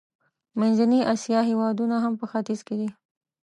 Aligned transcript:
منځنۍ 0.59 1.01
اسیا 1.13 1.39
هېوادونه 1.49 1.95
هم 2.03 2.13
په 2.19 2.25
ختیځ 2.31 2.59
کې 2.67 2.75
دي. 2.79 2.89